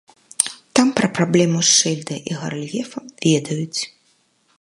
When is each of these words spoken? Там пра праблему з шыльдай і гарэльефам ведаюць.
Там 0.77 0.87
пра 0.99 1.09
праблему 1.17 1.59
з 1.67 1.75
шыльдай 1.79 2.19
і 2.31 2.39
гарэльефам 2.41 3.05
ведаюць. 3.27 3.81